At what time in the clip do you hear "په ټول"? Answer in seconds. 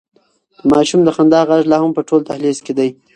1.95-2.21